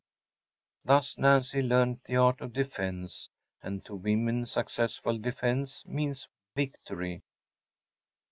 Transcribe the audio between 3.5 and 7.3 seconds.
and to women successful defense means victory.